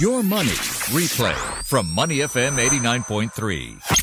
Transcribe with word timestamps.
Your 0.00 0.24
Money 0.24 0.50
Replay 0.90 1.36
from 1.62 1.88
Money 1.94 2.18
FM 2.18 2.58
89.3. 2.58 3.93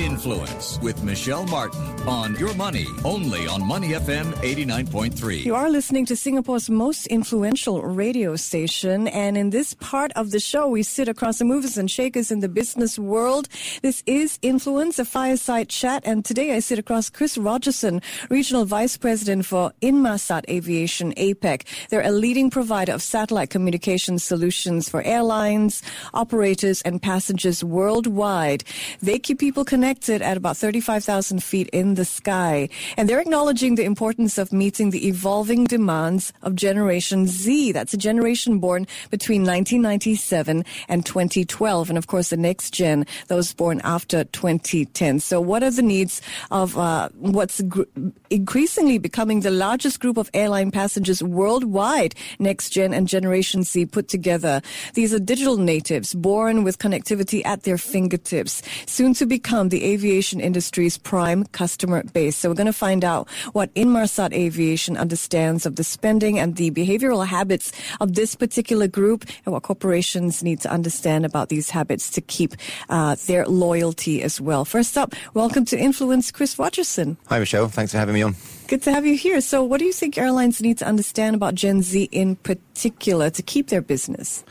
Influence 0.00 0.78
with 0.80 1.04
Michelle 1.04 1.44
Martin 1.46 1.84
on 2.08 2.34
Your 2.36 2.54
Money, 2.54 2.86
only 3.04 3.46
on 3.46 3.62
Money 3.62 3.88
FM 3.88 4.32
89.3. 4.36 5.44
You 5.44 5.54
are 5.54 5.68
listening 5.68 6.06
to 6.06 6.16
Singapore's 6.16 6.70
most 6.70 7.06
influential 7.08 7.82
radio 7.82 8.34
station, 8.36 9.08
and 9.08 9.36
in 9.36 9.50
this 9.50 9.74
part 9.74 10.10
of 10.16 10.30
the 10.30 10.40
show, 10.40 10.68
we 10.68 10.82
sit 10.82 11.06
across 11.06 11.38
the 11.38 11.44
movers 11.44 11.76
and 11.76 11.90
shakers 11.90 12.30
in 12.30 12.40
the 12.40 12.48
business 12.48 12.98
world. 12.98 13.46
This 13.82 14.02
is 14.06 14.38
Influence, 14.40 14.98
a 14.98 15.04
fireside 15.04 15.68
chat, 15.68 16.02
and 16.06 16.24
today 16.24 16.54
I 16.54 16.60
sit 16.60 16.78
across 16.78 17.10
Chris 17.10 17.36
Rogerson, 17.36 18.00
Regional 18.30 18.64
Vice 18.64 18.96
President 18.96 19.44
for 19.44 19.70
Inmarsat 19.82 20.48
Aviation 20.48 21.12
APAC. 21.18 21.66
They're 21.90 22.00
a 22.00 22.10
leading 22.10 22.48
provider 22.48 22.92
of 22.92 23.02
satellite 23.02 23.50
communication 23.50 24.18
solutions 24.18 24.88
for 24.88 25.02
airlines, 25.02 25.82
operators, 26.14 26.80
and 26.82 27.02
passengers 27.02 27.62
worldwide. 27.62 28.64
They 29.02 29.18
keep 29.18 29.38
people 29.38 29.62
connected 29.62 29.89
connected 29.90 30.22
at 30.22 30.36
about 30.36 30.56
35,000 30.56 31.42
feet 31.42 31.68
in 31.72 31.94
the 31.94 32.04
sky. 32.04 32.68
And 32.96 33.08
they're 33.08 33.18
acknowledging 33.18 33.74
the 33.74 33.82
importance 33.82 34.38
of 34.38 34.52
meeting 34.52 34.90
the 34.90 35.08
evolving 35.08 35.64
demands 35.64 36.32
of 36.42 36.54
Generation 36.54 37.26
Z. 37.26 37.72
That's 37.72 37.92
a 37.92 37.96
generation 37.96 38.60
born 38.60 38.86
between 39.10 39.40
1997 39.40 40.64
and 40.88 41.04
2012. 41.04 41.88
And 41.88 41.98
of 41.98 42.06
course, 42.06 42.30
the 42.30 42.36
next 42.36 42.72
gen, 42.72 43.04
those 43.26 43.52
born 43.52 43.80
after 43.82 44.22
2010. 44.22 45.18
So 45.18 45.40
what 45.40 45.64
are 45.64 45.72
the 45.72 45.82
needs 45.82 46.22
of 46.52 46.78
uh, 46.78 47.08
what's 47.18 47.60
gr- 47.62 47.90
increasingly 48.30 48.98
becoming 48.98 49.40
the 49.40 49.50
largest 49.50 49.98
group 49.98 50.18
of 50.18 50.30
airline 50.34 50.70
passengers 50.70 51.20
worldwide, 51.20 52.14
next 52.38 52.70
gen 52.70 52.94
and 52.94 53.08
Generation 53.08 53.64
Z 53.64 53.86
put 53.86 54.06
together? 54.06 54.62
These 54.94 55.12
are 55.12 55.18
digital 55.18 55.56
natives 55.56 56.14
born 56.14 56.62
with 56.62 56.78
connectivity 56.78 57.44
at 57.44 57.64
their 57.64 57.78
fingertips, 57.78 58.62
soon 58.86 59.14
to 59.14 59.26
become 59.26 59.69
the 59.70 59.84
aviation 59.84 60.40
industry's 60.40 60.98
prime 60.98 61.44
customer 61.44 62.02
base. 62.12 62.36
So 62.36 62.48
we're 62.48 62.56
going 62.56 62.66
to 62.66 62.72
find 62.72 63.04
out 63.04 63.28
what 63.52 63.72
Inmarsat 63.74 64.32
Aviation 64.32 64.96
understands 64.96 65.66
of 65.66 65.76
the 65.76 65.84
spending 65.84 66.38
and 66.38 66.56
the 66.56 66.70
behavioral 66.70 67.26
habits 67.26 67.72
of 68.00 68.14
this 68.14 68.34
particular 68.34 68.88
group 68.88 69.24
and 69.44 69.52
what 69.52 69.62
corporations 69.62 70.42
need 70.42 70.60
to 70.60 70.70
understand 70.70 71.24
about 71.24 71.48
these 71.48 71.70
habits 71.70 72.10
to 72.10 72.20
keep 72.20 72.54
uh, 72.88 73.16
their 73.26 73.46
loyalty 73.46 74.22
as 74.22 74.40
well. 74.40 74.64
First 74.64 74.98
up, 74.98 75.14
welcome 75.34 75.64
to 75.66 75.78
Influence, 75.78 76.30
Chris 76.30 76.56
Rogerson. 76.56 77.16
Hi, 77.28 77.38
Michelle. 77.38 77.68
Thanks 77.68 77.92
for 77.92 77.98
having 77.98 78.14
me 78.14 78.22
on. 78.22 78.34
Good 78.66 78.82
to 78.82 78.92
have 78.92 79.04
you 79.04 79.16
here. 79.16 79.40
So, 79.40 79.64
what 79.64 79.78
do 79.78 79.84
you 79.84 79.92
think 79.92 80.16
airlines 80.16 80.60
need 80.60 80.78
to 80.78 80.86
understand 80.86 81.34
about 81.34 81.56
Gen 81.56 81.82
Z 81.82 82.08
in 82.12 82.36
particular 82.36 83.28
to 83.30 83.42
keep 83.42 83.68
their 83.68 83.82
business? 83.82 84.44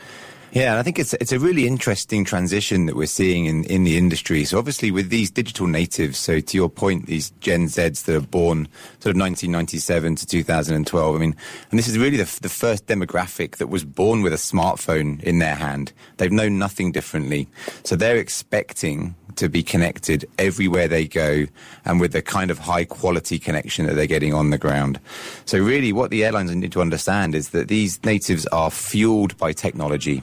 Yeah, 0.52 0.78
I 0.78 0.82
think 0.82 0.98
it's 0.98 1.14
it's 1.14 1.30
a 1.30 1.38
really 1.38 1.68
interesting 1.68 2.24
transition 2.24 2.86
that 2.86 2.96
we're 2.96 3.06
seeing 3.06 3.46
in, 3.46 3.62
in 3.64 3.84
the 3.84 3.96
industry. 3.96 4.44
So 4.44 4.58
obviously 4.58 4.90
with 4.90 5.08
these 5.08 5.30
digital 5.30 5.68
natives, 5.68 6.18
so 6.18 6.40
to 6.40 6.56
your 6.56 6.68
point, 6.68 7.06
these 7.06 7.30
Gen 7.38 7.66
Zs 7.66 8.04
that 8.06 8.16
are 8.16 8.20
born 8.20 8.66
sort 8.98 9.14
of 9.14 9.20
1997 9.20 10.16
to 10.16 10.26
2012. 10.26 11.14
I 11.14 11.18
mean, 11.18 11.36
and 11.70 11.78
this 11.78 11.86
is 11.86 11.96
really 11.98 12.16
the, 12.16 12.38
the 12.42 12.48
first 12.48 12.86
demographic 12.86 13.58
that 13.58 13.68
was 13.68 13.84
born 13.84 14.22
with 14.22 14.32
a 14.32 14.36
smartphone 14.36 15.22
in 15.22 15.38
their 15.38 15.54
hand. 15.54 15.92
They've 16.16 16.32
known 16.32 16.58
nothing 16.58 16.90
differently. 16.90 17.46
So 17.84 17.94
they're 17.94 18.16
expecting 18.16 19.14
to 19.36 19.48
be 19.48 19.62
connected 19.62 20.28
everywhere 20.38 20.88
they 20.88 21.06
go 21.06 21.46
and 21.84 22.00
with 22.00 22.12
the 22.12 22.22
kind 22.22 22.50
of 22.50 22.58
high 22.58 22.84
quality 22.84 23.38
connection 23.38 23.86
that 23.86 23.94
they're 23.94 24.06
getting 24.06 24.34
on 24.34 24.50
the 24.50 24.58
ground. 24.58 24.98
So 25.44 25.58
really 25.58 25.92
what 25.92 26.10
the 26.10 26.24
airlines 26.24 26.54
need 26.54 26.72
to 26.72 26.80
understand 26.80 27.34
is 27.34 27.50
that 27.50 27.68
these 27.68 28.02
natives 28.04 28.46
are 28.46 28.70
fueled 28.70 29.36
by 29.38 29.52
technology. 29.52 30.22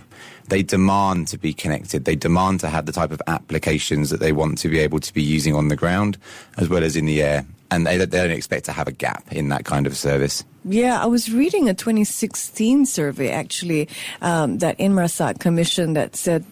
They 0.50 0.64
demand 0.64 1.28
to 1.30 1.38
be 1.38 1.54
connected. 1.54 2.06
They 2.06 2.16
demand 2.16 2.62
to 2.62 2.70
have 2.70 2.86
the 2.86 2.92
type 2.92 3.12
of 3.12 3.22
applications 3.28 4.10
that 4.10 4.20
they 4.20 4.32
want 4.32 4.58
to 4.60 4.70
be 4.70 4.80
able 4.80 5.00
to 5.00 5.14
be 5.14 5.22
using 5.22 5.56
on 5.56 5.68
the 5.68 5.76
ground 5.76 6.18
as 6.58 6.70
well 6.70 6.84
as 6.84 6.96
in 6.96 7.06
the 7.06 7.22
air. 7.22 7.46
And 7.70 7.86
they, 7.86 7.98
they 7.98 8.06
don't 8.06 8.32
expect 8.32 8.66
to 8.66 8.72
have 8.72 8.88
a 8.88 8.94
gap 8.94 9.32
in 9.32 9.50
that 9.50 9.66
kind 9.66 9.88
of 9.88 9.98
service. 9.98 10.46
Yeah, 10.70 11.02
I 11.02 11.06
was 11.06 11.32
reading 11.32 11.70
a 11.70 11.74
2016 11.74 12.86
survey 12.86 13.32
actually 13.32 13.88
um, 14.22 14.58
that 14.58 14.78
Inmarsat 14.80 15.40
commissioned 15.40 15.96
that 15.96 16.18
said 16.18 16.46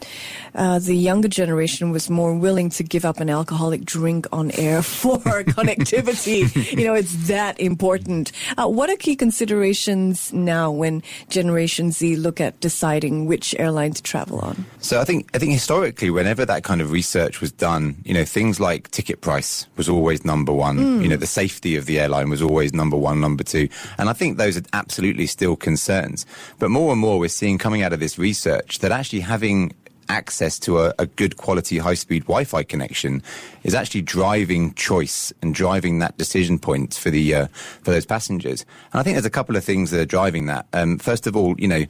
uh, 0.54 0.80
the 0.80 0.96
younger 0.96 1.28
generation 1.28 1.92
was 1.92 2.10
more 2.10 2.34
willing 2.34 2.70
to 2.70 2.84
give 2.84 3.04
up 3.04 3.20
an 3.20 3.30
alcoholic 3.30 3.84
drink 3.84 4.26
on 4.32 4.52
air 4.52 4.82
for 4.84 5.18
connectivity. 5.18 6.78
You 6.78 6.86
know, 6.86 6.94
it's 6.94 7.28
that 7.28 7.60
important. 7.60 8.32
Uh, 8.58 8.68
what 8.68 8.90
are 8.90 8.96
key 8.96 9.18
considerations 9.18 10.32
now 10.32 10.72
when 10.72 11.04
Generation 11.30 11.92
Z 11.92 12.16
look 12.16 12.40
at 12.40 12.58
deciding 12.62 13.26
which 13.26 13.54
airline 13.60 13.94
to 13.94 14.02
travel 14.02 14.40
on? 14.40 14.66
So 14.80 15.02
I 15.02 15.04
think 15.04 15.30
I 15.36 15.40
think 15.40 15.52
historically, 15.52 16.10
whenever 16.10 16.46
that 16.46 16.64
kind 16.64 16.80
of 16.80 16.92
research 16.92 17.42
was 17.42 17.52
done, 17.52 17.98
you 18.06 18.14
know, 18.14 18.24
things 18.24 18.60
like 18.60 18.90
ticket 18.92 19.20
price 19.20 19.68
was 19.76 19.90
always 19.90 20.24
number 20.24 20.54
one. 20.54 20.78
Mm. 20.78 21.04
You 21.04 21.10
know, 21.10 21.18
the 21.18 21.28
safety 21.28 21.76
of 21.76 21.86
the 21.86 22.00
airline 22.00 22.30
was 22.30 22.42
always 22.42 22.74
number 22.74 22.96
one, 22.96 23.20
number 23.20 23.44
two. 23.44 23.68
And 23.98 24.05
I 24.10 24.14
think 24.14 24.38
those 24.38 24.58
are 24.58 24.64
absolutely 24.74 25.28
still 25.28 25.56
concerns. 25.56 26.26
But 26.60 26.70
more 26.72 26.92
and 26.92 27.00
more 27.00 27.20
we're 27.20 27.30
seeing 27.30 27.58
coming 27.58 27.82
out 27.82 27.94
of 27.94 28.00
this 28.00 28.18
research 28.18 28.80
that 28.80 28.92
actually 28.92 29.22
having 29.22 29.74
access 30.10 30.60
to 30.60 30.80
a, 30.80 30.94
a, 31.00 31.06
good 31.06 31.38
quality 31.38 31.80
high 31.80 31.96
speed 31.96 32.24
Wi-Fi 32.24 32.64
connection 32.64 33.24
is 33.64 33.74
actually 33.74 34.04
driving 34.04 34.74
choice 34.76 35.34
and 35.42 35.56
driving 35.56 35.98
that 35.98 36.16
decision 36.18 36.60
point 36.60 36.94
for 36.94 37.10
the 37.10 37.34
uh, 37.34 37.48
for 37.82 37.92
those 37.92 38.06
passengers. 38.06 38.66
And 38.94 39.00
I 39.00 39.04
think 39.04 39.16
there's 39.16 39.26
a 39.26 39.32
couple 39.32 39.56
of 39.56 39.64
things 39.64 39.92
that 39.92 40.00
are 40.00 40.06
driving 40.06 40.46
that. 40.46 40.68
Um, 40.74 41.00
first 41.00 41.26
of 41.28 41.36
all, 41.36 41.60
you 41.60 41.68
know 41.68 41.86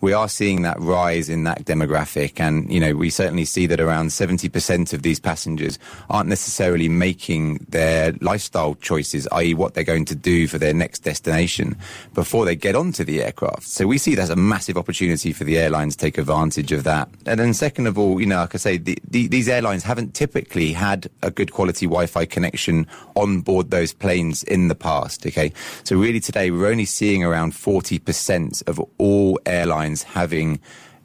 we 0.00 0.12
are 0.12 0.28
seeing 0.28 0.62
that 0.62 0.78
rise 0.80 1.28
in 1.28 1.44
that 1.44 1.64
demographic. 1.64 2.40
And, 2.40 2.72
you 2.72 2.80
know, 2.80 2.94
we 2.94 3.10
certainly 3.10 3.44
see 3.44 3.66
that 3.66 3.80
around 3.80 4.08
70% 4.08 4.92
of 4.92 5.02
these 5.02 5.18
passengers 5.18 5.78
aren't 6.08 6.28
necessarily 6.28 6.88
making 6.88 7.66
their 7.68 8.12
lifestyle 8.20 8.74
choices, 8.76 9.26
i.e. 9.32 9.54
what 9.54 9.74
they're 9.74 9.84
going 9.84 10.04
to 10.06 10.14
do 10.14 10.46
for 10.46 10.58
their 10.58 10.74
next 10.74 11.00
destination 11.00 11.76
before 12.14 12.44
they 12.44 12.54
get 12.54 12.76
onto 12.76 13.04
the 13.04 13.22
aircraft. 13.22 13.64
So 13.64 13.86
we 13.86 13.98
see 13.98 14.14
that 14.14 14.22
as 14.22 14.30
a 14.30 14.36
massive 14.36 14.76
opportunity 14.76 15.32
for 15.32 15.44
the 15.44 15.58
airlines 15.58 15.96
to 15.96 16.04
take 16.04 16.18
advantage 16.18 16.72
of 16.72 16.84
that. 16.84 17.08
And 17.26 17.40
then 17.40 17.54
second 17.54 17.86
of 17.86 17.98
all, 17.98 18.20
you 18.20 18.26
know, 18.26 18.36
like 18.36 18.54
I 18.54 18.58
say, 18.58 18.76
the, 18.76 18.98
the, 19.08 19.26
these 19.26 19.48
airlines 19.48 19.82
haven't 19.82 20.14
typically 20.14 20.72
had 20.72 21.10
a 21.22 21.30
good 21.30 21.52
quality 21.52 21.86
Wi-Fi 21.86 22.24
connection 22.26 22.86
on 23.14 23.40
board 23.40 23.70
those 23.70 23.92
planes 23.92 24.42
in 24.44 24.68
the 24.68 24.74
past. 24.74 25.26
Okay. 25.26 25.52
So 25.84 25.96
really 25.96 26.20
today 26.20 26.50
we're 26.50 26.68
only 26.68 26.84
seeing 26.84 27.24
around 27.24 27.52
40% 27.52 28.68
of 28.68 28.80
all 28.98 29.40
airlines 29.44 29.87
airlines 29.88 30.02
having 30.02 30.60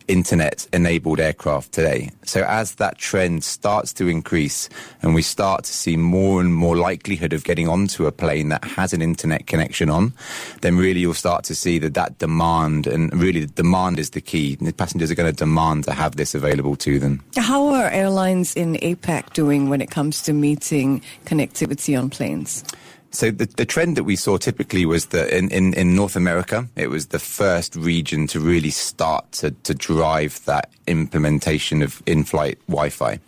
internet 0.10 0.68
enabled 0.74 1.18
aircraft 1.18 1.72
today. 1.72 2.10
So 2.26 2.44
as 2.44 2.76
that 2.76 2.98
trend 2.98 3.46
starts 3.46 3.94
to 3.94 4.10
increase 4.10 4.68
and 5.02 5.16
we 5.16 5.22
start 5.22 5.64
to 5.64 5.72
see 5.72 5.96
more 5.96 6.42
and 6.42 6.54
more 6.54 6.76
likelihood 6.76 7.32
of 7.32 7.46
getting 7.46 7.70
onto 7.70 8.06
a 8.06 8.12
plane 8.12 8.50
that 8.50 8.66
has 8.66 8.92
an 8.92 9.02
internet 9.02 9.48
connection 9.48 9.90
on, 9.90 10.12
then 10.60 10.76
really 10.76 11.00
you'll 11.00 11.14
start 11.14 11.46
to 11.46 11.56
see 11.56 11.80
that 11.80 11.94
that 11.94 12.18
demand 12.18 12.86
and 12.86 13.16
really 13.16 13.46
the 13.46 13.54
demand 13.54 13.98
is 13.98 14.10
the 14.10 14.20
key. 14.20 14.56
The 14.56 14.74
passengers 14.74 15.10
are 15.10 15.16
going 15.16 15.32
to 15.32 15.46
demand 15.46 15.86
to 15.86 15.94
have 15.94 16.18
this 16.18 16.36
available 16.36 16.76
to 16.78 17.00
them. 17.00 17.24
How 17.38 17.68
are 17.68 17.90
airlines 17.90 18.54
in 18.56 18.76
APAC 18.76 19.32
doing 19.32 19.70
when 19.70 19.80
it 19.80 19.90
comes 19.90 20.22
to 20.24 20.34
meeting 20.34 21.02
connectivity 21.24 21.98
on 21.98 22.10
planes? 22.10 22.66
So 23.14 23.30
the, 23.30 23.46
the 23.46 23.66
trend 23.66 23.96
that 23.98 24.06
we 24.06 24.16
saw 24.16 24.38
typically 24.38 24.88
was 24.88 25.06
that 25.08 25.30
in, 25.30 25.52
in, 25.52 25.76
in 25.76 25.96
North 25.96 26.16
America, 26.16 26.68
it 26.76 26.88
was 26.88 27.08
the 27.08 27.20
first 27.20 27.76
region 27.76 28.26
to 28.28 28.40
really 28.40 28.72
start 28.72 29.32
to, 29.34 29.52
to 29.52 29.76
drive 29.76 30.44
that 30.46 30.72
implementation 30.88 31.84
of 31.84 32.02
in-flight 32.08 32.58
Wi-Fi. 32.68 33.20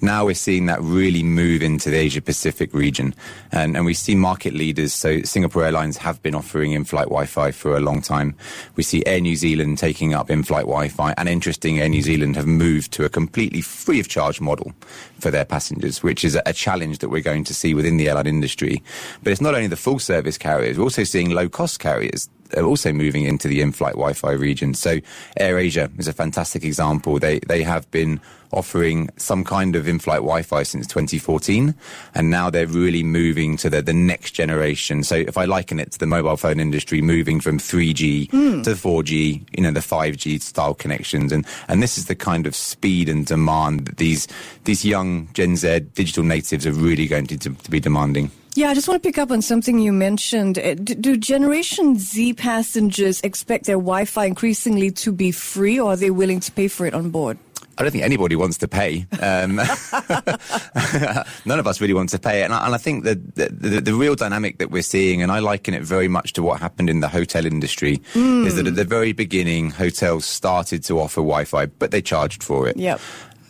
Now 0.00 0.24
we're 0.24 0.34
seeing 0.34 0.66
that 0.66 0.80
really 0.80 1.22
move 1.22 1.62
into 1.62 1.90
the 1.90 1.96
Asia 1.96 2.20
Pacific 2.20 2.72
region. 2.72 3.14
And, 3.52 3.76
and 3.76 3.84
we 3.84 3.94
see 3.94 4.14
market 4.14 4.54
leaders. 4.54 4.92
So 4.92 5.22
Singapore 5.22 5.64
Airlines 5.64 5.96
have 5.98 6.22
been 6.22 6.34
offering 6.34 6.72
in-flight 6.72 7.06
Wi-Fi 7.06 7.50
for 7.50 7.76
a 7.76 7.80
long 7.80 8.00
time. 8.00 8.34
We 8.76 8.82
see 8.82 9.04
Air 9.06 9.20
New 9.20 9.36
Zealand 9.36 9.78
taking 9.78 10.14
up 10.14 10.30
in-flight 10.30 10.66
Wi-Fi 10.66 11.14
and 11.16 11.28
interesting 11.28 11.80
Air 11.80 11.88
New 11.88 12.02
Zealand 12.02 12.36
have 12.36 12.46
moved 12.46 12.92
to 12.92 13.04
a 13.04 13.08
completely 13.08 13.60
free 13.60 14.00
of 14.00 14.08
charge 14.08 14.40
model 14.40 14.72
for 15.18 15.30
their 15.30 15.44
passengers, 15.44 16.02
which 16.02 16.24
is 16.24 16.38
a 16.46 16.52
challenge 16.52 16.98
that 16.98 17.08
we're 17.08 17.20
going 17.20 17.44
to 17.44 17.54
see 17.54 17.74
within 17.74 17.96
the 17.96 18.08
airline 18.08 18.26
industry. 18.26 18.82
But 19.22 19.32
it's 19.32 19.40
not 19.40 19.54
only 19.54 19.66
the 19.66 19.76
full 19.76 19.98
service 19.98 20.38
carriers, 20.38 20.78
we're 20.78 20.84
also 20.84 21.04
seeing 21.04 21.30
low 21.30 21.48
cost 21.48 21.80
carriers 21.80 22.28
are 22.56 22.64
also 22.64 22.92
moving 22.92 23.24
into 23.24 23.48
the 23.48 23.60
in-flight 23.60 23.94
Wi-Fi 23.94 24.32
region. 24.32 24.74
So 24.74 24.98
AirAsia 25.38 25.98
is 25.98 26.08
a 26.08 26.12
fantastic 26.12 26.64
example. 26.64 27.18
They 27.18 27.40
they 27.40 27.62
have 27.62 27.90
been 27.90 28.20
offering 28.50 29.10
some 29.16 29.44
kind 29.44 29.76
of 29.76 29.86
in-flight 29.86 30.20
Wi-Fi 30.20 30.62
since 30.62 30.86
2014, 30.86 31.74
and 32.14 32.30
now 32.30 32.48
they're 32.50 32.66
really 32.66 33.02
moving 33.02 33.56
to 33.58 33.68
the, 33.68 33.82
the 33.82 33.92
next 33.92 34.30
generation. 34.30 35.02
So 35.02 35.16
if 35.16 35.36
I 35.36 35.44
liken 35.44 35.78
it 35.78 35.92
to 35.92 35.98
the 35.98 36.06
mobile 36.06 36.36
phone 36.36 36.60
industry, 36.60 37.02
moving 37.02 37.40
from 37.40 37.58
3G 37.58 38.30
mm. 38.30 38.64
to 38.64 38.70
4G, 38.70 39.46
you 39.56 39.62
know, 39.62 39.70
the 39.70 39.80
5G 39.80 40.40
style 40.40 40.74
connections, 40.74 41.32
and 41.32 41.46
and 41.68 41.82
this 41.82 41.98
is 41.98 42.06
the 42.06 42.14
kind 42.14 42.46
of 42.46 42.54
speed 42.54 43.08
and 43.08 43.26
demand 43.26 43.86
that 43.86 43.96
these 43.98 44.28
these 44.64 44.84
young 44.84 45.28
Gen 45.34 45.56
Z 45.56 45.80
digital 45.94 46.24
natives 46.24 46.66
are 46.66 46.72
really 46.72 47.06
going 47.06 47.26
to, 47.26 47.38
to, 47.38 47.50
to 47.50 47.70
be 47.70 47.80
demanding. 47.80 48.30
Yeah, 48.58 48.70
I 48.70 48.74
just 48.74 48.88
want 48.88 49.00
to 49.00 49.08
pick 49.08 49.18
up 49.18 49.30
on 49.30 49.40
something 49.40 49.78
you 49.78 49.92
mentioned. 49.92 50.58
Uh, 50.58 50.74
do 50.74 51.16
Generation 51.16 51.96
Z 51.96 52.32
passengers 52.34 53.20
expect 53.20 53.66
their 53.66 53.76
Wi 53.76 54.04
Fi 54.04 54.24
increasingly 54.24 54.90
to 54.90 55.12
be 55.12 55.30
free 55.30 55.78
or 55.78 55.92
are 55.92 55.96
they 55.96 56.10
willing 56.10 56.40
to 56.40 56.50
pay 56.50 56.66
for 56.66 56.84
it 56.84 56.92
on 56.92 57.10
board? 57.10 57.38
I 57.78 57.82
don't 57.84 57.92
think 57.92 58.02
anybody 58.02 58.34
wants 58.34 58.58
to 58.58 58.66
pay. 58.66 59.06
Um, 59.22 59.54
none 61.46 61.60
of 61.60 61.68
us 61.68 61.80
really 61.80 61.94
want 61.94 62.08
to 62.08 62.18
pay. 62.18 62.42
And 62.42 62.52
I, 62.52 62.66
and 62.66 62.74
I 62.74 62.78
think 62.78 63.04
that 63.04 63.36
the, 63.36 63.48
the, 63.48 63.80
the, 63.80 63.94
real 63.94 64.16
dynamic 64.16 64.58
that 64.58 64.72
we're 64.72 64.82
seeing, 64.82 65.22
and 65.22 65.30
I 65.30 65.38
liken 65.38 65.72
it 65.72 65.84
very 65.84 66.08
much 66.08 66.32
to 66.32 66.42
what 66.42 66.58
happened 66.58 66.90
in 66.90 66.98
the 66.98 67.06
hotel 67.06 67.46
industry, 67.46 67.98
mm. 68.14 68.44
is 68.44 68.56
that 68.56 68.66
at 68.66 68.74
the 68.74 68.82
very 68.82 69.12
beginning, 69.12 69.70
hotels 69.70 70.24
started 70.24 70.82
to 70.84 70.98
offer 70.98 71.20
Wi-Fi, 71.20 71.66
but 71.66 71.92
they 71.92 72.02
charged 72.02 72.42
for 72.42 72.66
it. 72.66 72.76
Yep 72.76 73.00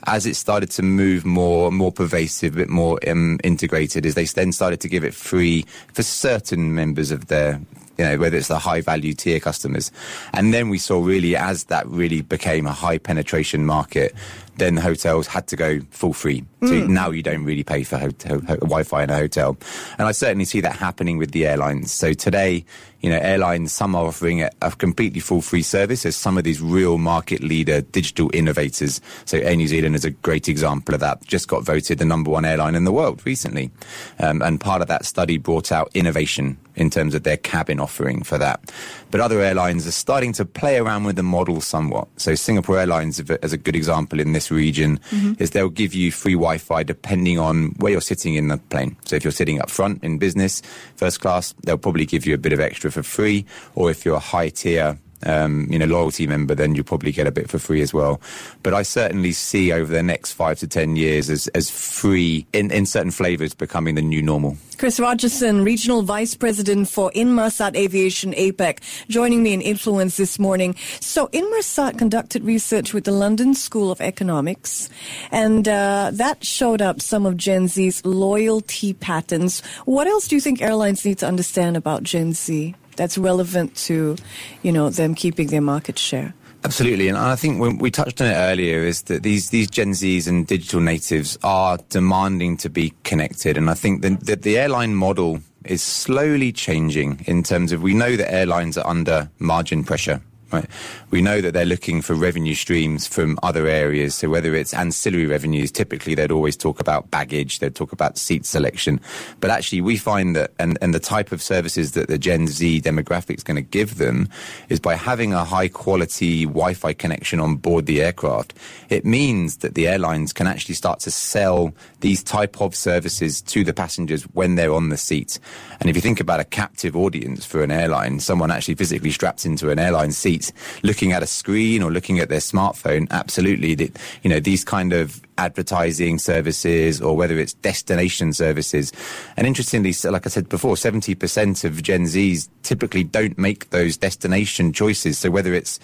as 0.09 0.27
it 0.27 0.37
started 0.37 0.71
to 0.71 0.83
move 0.83 1.25
more, 1.25 1.71
more 1.71 1.93
pervasive, 1.93 2.55
a 2.55 2.59
bit 2.59 2.69
more 2.69 2.99
um, 3.09 3.39
integrated, 3.45 4.07
as 4.07 4.15
they 4.15 4.25
then 4.25 4.53
started 4.53 4.81
to 4.81 4.89
give 4.89 5.05
it 5.05 5.15
free 5.15 5.65
for 5.93 6.03
certain 6.03 6.75
members 6.75 7.11
of 7.11 7.27
their 7.27 7.61
you 7.99 8.05
know, 8.05 8.17
whether 8.17 8.37
it's 8.37 8.47
the 8.47 8.61
high 8.61 8.81
value 8.81 9.13
tier 9.13 9.41
customers. 9.41 9.91
And 10.33 10.55
then 10.55 10.69
we 10.69 10.79
saw 10.79 11.05
really 11.05 11.35
as 11.35 11.65
that 11.65 11.85
really 11.89 12.23
became 12.23 12.65
a 12.65 12.73
high 12.73 12.99
penetration 12.99 13.67
market, 13.67 14.15
then 14.57 14.77
the 14.77 14.81
hotels 14.81 15.27
had 15.27 15.49
to 15.49 15.57
go 15.57 15.81
full 15.91 16.13
free. 16.13 16.45
So 16.63 16.69
mm. 16.69 16.89
now 16.89 17.11
you 17.11 17.25
don't 17.25 17.45
really 17.45 17.65
pay 17.65 17.83
for 17.83 17.99
hotel, 17.99 18.39
Wi-Fi 18.39 19.03
in 19.03 19.11
a 19.11 19.17
hotel. 19.17 19.57
And 19.99 20.07
I 20.07 20.13
certainly 20.13 20.45
see 20.45 20.61
that 20.61 20.77
happening 20.77 21.19
with 21.19 21.33
the 21.33 21.47
airlines. 21.47 21.93
So 21.93 22.13
today, 22.13 22.65
you 23.01 23.11
know, 23.11 23.19
airlines, 23.19 23.73
some 23.73 23.95
are 23.95 24.07
offering 24.07 24.43
a, 24.43 24.51
a 24.63 24.73
completely 24.73 25.21
full 25.21 25.41
free 25.41 25.63
service 25.63 26.05
as 26.05 26.17
some 26.17 26.37
of 26.37 26.45
these 26.45 26.61
real 26.61 26.99
market 26.99 27.43
leader 27.43 27.81
digital 27.81 28.31
innovators. 28.35 29.01
So 29.25 29.39
Air 29.39 29.57
New 29.57 29.69
Zealand 29.69 29.95
is 29.95 30.05
a 30.05 30.11
great 30.11 30.49
example 30.49 30.95
of 30.95 31.01
that. 31.01 31.25
Just 31.25 31.49
got 31.49 31.65
voted 31.65 31.99
the 31.99 32.05
number 32.05 32.31
one 32.31 32.45
airline 32.45 32.75
in 32.75 32.85
the 32.85 32.93
world 32.93 33.25
recently. 33.25 33.71
Um, 34.19 34.43
and 34.43 34.61
part 34.61 34.83
of 34.83 34.89
that 34.89 35.05
study 35.05 35.39
brought 35.39 35.71
out 35.71 35.91
innovation 35.95 36.59
in 36.75 36.91
terms 36.91 37.15
of 37.15 37.25
their 37.25 37.37
cabin 37.37 37.81
offering 37.81 38.23
for 38.23 38.39
that. 38.39 38.73
But 39.11 39.21
other 39.21 39.41
airlines 39.41 39.87
are 39.87 39.93
starting 39.93 40.33
to 40.35 40.45
play 40.45 40.79
around 40.79 41.05
with 41.05 41.17
the 41.17 41.23
model 41.23 41.61
somewhat. 41.61 42.09
So 42.17 42.35
Singapore 42.35 42.79
Airlines, 42.79 43.21
as 43.21 43.53
a 43.53 43.57
good 43.57 43.75
example 43.75 44.21
in 44.21 44.33
this 44.33 44.51
region, 44.51 44.99
mm-hmm. 45.11 45.43
is 45.43 45.51
they'll 45.51 45.71
give 45.71 45.95
you 45.95 46.13
free 46.13 46.35
Wi-Fi 46.35 46.83
depending 46.85 47.39
on 47.39 47.71
where 47.79 47.93
you're 47.93 48.01
sitting 48.01 48.35
in 48.35 48.49
the 48.49 48.59
plane. 48.59 48.97
So 49.05 49.17
if 49.17 49.25
you're 49.25 49.33
sitting 49.33 49.61
up 49.61 49.71
front 49.71 50.05
in 50.05 50.19
business, 50.19 50.63
first 50.97 51.21
class, 51.21 51.55
they'll 51.65 51.79
probably 51.79 52.07
give 52.07 52.27
you 52.27 52.35
a 52.35 52.39
bit 52.39 52.53
of 52.53 52.61
extra 52.61 52.88
for 52.91 53.03
free. 53.03 53.45
Or 53.75 53.91
if 53.91 54.05
you're 54.05 54.17
a 54.17 54.21
high 54.21 54.51
tier 54.51 54.99
um, 55.25 55.67
you 55.71 55.79
know, 55.79 55.87
loyalty 55.87 56.27
member, 56.27 56.55
then 56.55 56.75
you'll 56.75 56.85
probably 56.85 57.13
get 57.13 57.27
a 57.27 57.33
bit 57.33 57.51
for 57.51 57.59
free 57.59 57.83
as 57.83 57.93
well. 57.93 58.21
But 58.63 58.75
I 58.75 58.83
certainly 58.83 59.33
see 59.33 59.73
over 59.73 59.93
the 59.93 60.03
next 60.03 60.33
five 60.33 60.59
to 60.61 60.67
ten 60.67 60.97
years 60.97 61.31
as, 61.31 61.49
as 61.49 61.71
free 61.71 62.47
in, 62.53 62.71
in 62.71 62.87
certain 62.87 63.11
flavors 63.11 63.55
becoming 63.55 63.95
the 63.95 64.03
new 64.03 64.23
normal. 64.23 64.57
Chris 64.79 65.01
Rogerson, 65.01 65.65
Regional 65.65 66.03
Vice 66.03 66.37
President 66.37 66.89
for 66.89 67.11
Inmarsat 67.11 67.75
Aviation 67.75 68.33
APAC, 68.33 68.79
joining 69.09 69.43
me 69.43 69.53
in 69.53 69.61
Influence 69.61 70.17
this 70.17 70.39
morning. 70.39 70.77
So 71.01 71.27
Inmarsat 71.29 71.99
conducted 71.99 72.45
research 72.45 72.95
with 72.95 73.03
the 73.03 73.11
London 73.11 73.55
School 73.55 73.91
of 73.91 74.01
Economics, 74.01 74.89
and 75.33 75.67
uh, 75.67 76.13
that 76.15 76.45
showed 76.45 76.81
up 76.81 77.01
some 77.01 77.27
of 77.27 77.37
Gen 77.37 77.67
Z's 77.67 78.05
loyalty 78.07 78.95
patterns. 78.95 79.63
What 79.85 80.07
else 80.07 80.29
do 80.29 80.37
you 80.37 80.41
think 80.41 80.63
airlines 80.63 81.05
need 81.05 81.19
to 81.19 81.27
understand 81.27 81.77
about 81.77 82.05
Gen 82.05 82.33
Z? 82.33 82.77
That's 82.99 83.17
relevant 83.17 83.75
to, 83.87 84.17
you 84.63 84.73
know, 84.73 84.91
them 84.91 85.15
keeping 85.15 85.47
their 85.49 85.63
market 85.63 85.99
share. 85.99 86.35
Absolutely, 86.65 87.09
and 87.09 87.17
I 87.17 87.37
think 87.37 87.61
when 87.61 87.79
we 87.79 87.91
touched 87.91 88.21
on 88.21 88.27
it 88.27 88.35
earlier, 88.35 88.81
is 88.81 89.03
that 89.03 89.23
these 89.23 89.51
these 89.51 89.71
Gen 89.71 89.93
Zs 89.93 90.27
and 90.27 90.45
digital 90.45 90.81
natives 90.81 91.39
are 91.45 91.79
demanding 91.89 92.57
to 92.59 92.69
be 92.69 92.93
connected, 93.05 93.57
and 93.57 93.71
I 93.71 93.75
think 93.75 94.03
that 94.03 94.27
the, 94.27 94.35
the 94.35 94.59
airline 94.59 94.97
model 94.97 95.39
is 95.65 95.83
slowly 95.83 96.51
changing 96.51 97.25
in 97.27 97.45
terms 97.45 97.71
of 97.71 97.83
we 97.83 97.95
know 97.95 98.17
that 98.17 98.33
airlines 98.33 98.77
are 98.77 98.87
under 98.87 99.31
margin 99.39 99.85
pressure 99.85 100.21
Right. 100.51 100.67
We 101.11 101.21
know 101.21 101.43
that 101.43 101.53
they're 101.53 101.67
looking 101.67 102.01
for 102.01 102.15
revenue 102.15 102.55
streams 102.55 103.07
from 103.07 103.39
other 103.43 103.67
areas. 103.67 104.15
So 104.15 104.31
whether 104.31 104.55
it's 104.55 104.73
ancillary 104.73 105.27
revenues, 105.27 105.71
typically 105.71 106.15
they'd 106.15 106.33
always 106.33 106.57
talk 106.57 106.81
about 106.81 107.11
baggage, 107.11 107.59
they'd 107.59 107.75
talk 107.75 107.93
about 107.93 108.17
seat 108.17 108.47
selection. 108.47 108.99
But 109.41 109.51
actually 109.51 109.83
we 109.83 109.99
find 109.99 110.35
that, 110.37 110.53
and, 110.59 110.79
and 110.81 110.95
the 110.95 111.01
type 111.01 111.33
of 111.33 111.43
services 111.43 111.93
that 111.93 112.09
the 112.09 112.17
Gen 112.17 112.47
Z 112.47 112.81
demographic 112.81 113.37
is 113.37 113.43
going 113.43 113.57
to 113.57 113.63
give 113.63 113.99
them 113.99 114.27
is 114.71 114.81
by 114.81 114.95
having 114.95 115.35
a 115.35 115.45
high 115.45 115.69
quality 115.69 116.47
Wi-Fi 116.47 116.95
connection 116.95 117.41
on 117.41 117.57
board 117.57 117.85
the 117.85 118.03
aircraft. 118.03 118.55
It 118.89 119.05
means 119.05 119.59
that 119.59 119.75
the 119.75 119.87
airlines 119.87 120.33
can 120.33 120.47
actually 120.47 120.77
start 120.77 121.01
to 121.01 121.11
sell 121.11 121.75
these 122.01 122.23
type 122.23 122.63
of 122.63 122.75
services 122.75 123.43
to 123.43 123.65
the 123.65 123.75
passengers 123.75 124.23
when 124.33 124.55
they're 124.55 124.73
on 124.73 124.89
the 124.89 124.97
seat. 124.97 125.39
And 125.81 125.91
if 125.91 125.97
you 125.97 126.01
think 126.01 126.21
about 126.21 126.41
a 126.41 126.45
captive 126.45 126.97
audience 126.97 127.45
for 127.45 127.63
an 127.63 127.71
airline, 127.71 128.21
someone 128.21 128.51
actually 128.51 128.77
physically 128.77 129.11
strapped 129.11 129.45
into 129.45 129.69
an 129.69 129.79
airline 129.79 130.13
seat, 130.13 130.38
looking 130.83 131.13
at 131.13 131.23
a 131.23 131.27
screen 131.27 131.83
or 131.83 131.91
looking 131.91 132.19
at 132.19 132.29
their 132.29 132.41
smartphone, 132.41 133.07
absolutely, 133.11 133.75
that 133.75 133.99
you 134.23 134.31
know, 134.31 134.41
these 134.41 134.65
kind 134.65 134.93
of 134.93 135.21
advertising 135.39 136.19
services 136.19 137.01
or 137.01 137.17
whether 137.17 137.39
it's 137.39 137.55
destination 137.55 138.33
services. 138.33 138.93
And 139.37 139.47
interestingly, 139.47 139.95
like 140.11 140.27
I 140.27 140.31
said 140.31 140.49
before, 140.49 140.75
70% 140.75 141.65
of 141.65 141.83
Gen 141.83 142.05
Zs 142.05 142.49
typically 142.63 143.05
don't 143.05 143.39
make 143.39 143.71
those 143.71 143.97
destination 143.97 144.73
choices. 144.73 145.19
So 145.19 145.31
whether 145.31 145.55
it's 145.55 145.79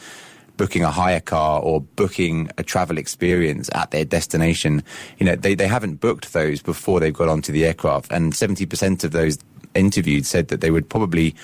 booking 0.57 0.85
a 0.85 0.91
hire 0.91 1.21
car 1.21 1.61
or 1.61 1.81
booking 1.81 2.51
a 2.59 2.63
travel 2.63 2.99
experience 2.99 3.69
at 3.75 3.91
their 3.91 4.05
destination, 4.05 4.83
you 5.19 5.27
know, 5.27 5.37
they, 5.37 5.55
they 5.55 5.67
haven't 5.67 6.01
booked 6.01 6.33
those 6.33 6.63
before 6.63 7.01
they've 7.01 7.15
got 7.15 7.29
onto 7.29 7.53
the 7.53 7.65
aircraft. 7.65 8.13
And 8.13 8.33
70% 8.33 9.05
of 9.05 9.13
those 9.13 9.39
interviewed 9.75 10.27
said 10.27 10.49
that 10.49 10.61
they 10.61 10.71
would 10.71 10.89
probably 10.89 11.35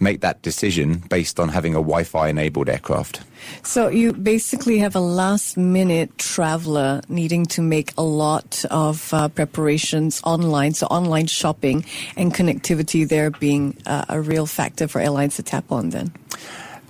make 0.00 0.20
that 0.20 0.42
decision 0.42 1.02
based 1.08 1.38
on 1.38 1.48
having 1.48 1.74
a 1.74 1.78
Wi-Fi 1.78 2.28
enabled 2.28 2.68
aircraft. 2.68 3.22
So 3.62 3.88
you 3.88 4.12
basically 4.12 4.78
have 4.78 4.96
a 4.96 5.00
last 5.00 5.56
minute 5.56 6.16
traveler 6.18 7.00
needing 7.08 7.46
to 7.46 7.62
make 7.62 7.92
a 7.96 8.02
lot 8.02 8.64
of 8.70 9.12
uh, 9.12 9.28
preparations 9.28 10.20
online. 10.24 10.74
So 10.74 10.86
online 10.86 11.26
shopping 11.26 11.84
and 12.16 12.34
connectivity 12.34 13.08
there 13.08 13.30
being 13.30 13.76
uh, 13.86 14.04
a 14.08 14.20
real 14.20 14.46
factor 14.46 14.88
for 14.88 15.00
airlines 15.00 15.36
to 15.36 15.42
tap 15.42 15.70
on 15.70 15.90
then 15.90 16.12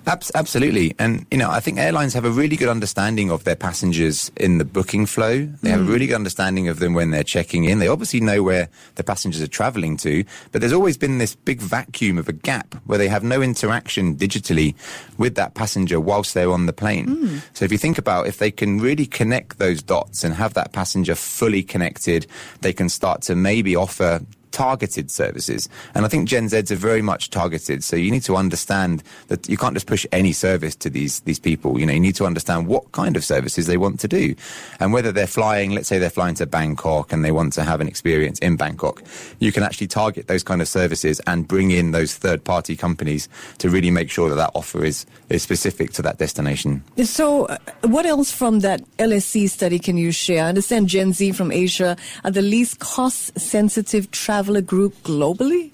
absolutely. 0.07 0.93
And, 0.99 1.25
you 1.31 1.37
know, 1.37 1.49
I 1.49 1.59
think 1.59 1.77
airlines 1.77 2.13
have 2.13 2.25
a 2.25 2.29
really 2.29 2.55
good 2.55 2.69
understanding 2.69 3.31
of 3.31 3.43
their 3.43 3.55
passengers 3.55 4.31
in 4.37 4.57
the 4.57 4.65
booking 4.65 5.05
flow. 5.05 5.45
They 5.45 5.69
mm. 5.69 5.71
have 5.71 5.81
a 5.81 5.83
mm. 5.83 5.89
really 5.89 6.07
good 6.07 6.15
understanding 6.15 6.67
of 6.67 6.79
them 6.79 6.93
when 6.93 7.11
they're 7.11 7.23
checking 7.23 7.65
in. 7.65 7.79
They 7.79 7.87
obviously 7.87 8.19
know 8.19 8.43
where 8.43 8.69
the 8.95 9.03
passengers 9.03 9.41
are 9.41 9.47
traveling 9.47 9.97
to, 9.97 10.23
but 10.51 10.61
there's 10.61 10.73
always 10.73 10.97
been 10.97 11.17
this 11.17 11.35
big 11.35 11.59
vacuum 11.59 12.17
of 12.17 12.29
a 12.29 12.33
gap 12.33 12.75
where 12.85 12.97
they 12.97 13.07
have 13.07 13.23
no 13.23 13.41
interaction 13.41 14.15
digitally 14.15 14.75
with 15.17 15.35
that 15.35 15.53
passenger 15.53 15.99
whilst 15.99 16.33
they're 16.33 16.51
on 16.51 16.65
the 16.65 16.73
plane. 16.73 17.07
Mm. 17.07 17.41
So 17.53 17.65
if 17.65 17.71
you 17.71 17.77
think 17.77 17.97
about 17.97 18.27
if 18.27 18.37
they 18.37 18.51
can 18.51 18.79
really 18.79 19.05
connect 19.05 19.57
those 19.57 19.81
dots 19.81 20.23
and 20.23 20.33
have 20.35 20.53
that 20.53 20.71
passenger 20.71 21.15
fully 21.15 21.63
connected, 21.63 22.27
they 22.61 22.73
can 22.73 22.89
start 22.89 23.21
to 23.23 23.35
maybe 23.35 23.75
offer 23.75 24.21
targeted 24.55 25.11
services. 25.11 25.67
And 25.95 26.05
I 26.05 26.07
think 26.07 26.29
Gen 26.29 26.47
Zs 26.47 26.71
are 26.71 26.75
very 26.75 27.01
much 27.01 27.29
targeted. 27.29 27.83
So 27.83 27.97
you 27.97 28.09
need 28.09 28.23
to 28.23 28.37
understand 28.37 29.03
that 29.27 29.49
you 29.49 29.57
can't 29.57 29.73
just 29.73 29.85
push 29.85 30.05
any 30.13 30.31
service 30.31 30.75
to 30.77 30.89
these, 30.89 31.19
these 31.21 31.39
people. 31.39 31.77
You 31.77 31.85
know, 31.85 31.91
you 31.91 31.99
need 31.99 32.15
to 32.15 32.25
understand 32.25 32.67
what 32.67 32.89
kind 32.93 33.17
of 33.17 33.25
services 33.25 33.67
they 33.67 33.75
want 33.75 33.99
to 33.99 34.07
do. 34.07 34.33
And 34.79 34.93
whether 34.93 35.11
they're 35.11 35.27
flying, 35.27 35.71
let's 35.71 35.89
say 35.89 35.99
they're 35.99 36.09
flying 36.09 36.35
to 36.35 36.45
Bangkok 36.45 37.11
and 37.11 37.25
they 37.25 37.33
want 37.33 37.51
to 37.53 37.65
have 37.65 37.81
an 37.81 37.89
experience 37.89 38.39
in 38.39 38.55
Bangkok, 38.55 39.03
you 39.39 39.51
can 39.51 39.61
actually 39.61 39.87
target 39.87 40.27
those 40.27 40.41
kind 40.41 40.61
of 40.61 40.69
services 40.69 41.19
and 41.27 41.45
bring 41.45 41.71
in 41.71 41.91
those 41.91 42.15
third 42.15 42.41
party 42.45 42.77
companies 42.77 43.27
to 43.57 43.69
really 43.69 43.91
make 43.91 44.09
sure 44.09 44.29
that 44.29 44.35
that 44.35 44.51
offer 44.55 44.85
is, 44.85 45.05
is 45.27 45.43
specific 45.43 45.91
to 45.91 46.01
that 46.01 46.17
destination. 46.17 46.81
So 47.03 47.47
uh, 47.47 47.57
what 47.81 48.05
else 48.05 48.31
from 48.31 48.61
that 48.61 48.79
LSE 48.99 49.49
study 49.49 49.79
can 49.79 49.97
you 49.97 50.13
share? 50.13 50.45
I 50.45 50.47
understand 50.47 50.87
Gen 50.87 51.11
Z 51.11 51.33
from 51.33 51.51
Asia 51.51 51.97
are 52.23 52.31
the 52.31 52.41
least 52.41 52.79
cost 52.79 53.37
sensitive 53.37 54.09
travel 54.11 54.44
traveler 54.45 54.61
group 54.61 54.93
globally? 55.03 55.73